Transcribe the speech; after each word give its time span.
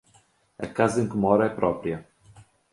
A 0.57 0.65
casa 0.67 0.99
em 1.03 1.07
que 1.07 1.15
moro 1.15 1.43
é 1.43 1.49
própria. 1.49 2.03